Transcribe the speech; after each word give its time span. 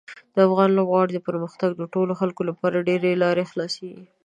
د 0.35 0.37
افغان 0.47 0.69
لوبغاړو 0.77 1.11
د 1.15 1.19
پرمختګ 1.27 1.69
د 1.77 1.81
ټولو 1.93 2.13
خلکو 2.21 2.41
لپاره 2.49 2.85
ډېرې 2.87 3.11
لارې 3.23 3.49
خلاصیږي. 3.51 4.05